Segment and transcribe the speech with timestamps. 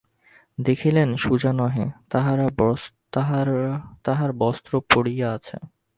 [0.57, 1.85] দেখিলেন, সুজা নহে,
[4.03, 5.57] তাঁহার বস্ত্র পড়িয়া আছে।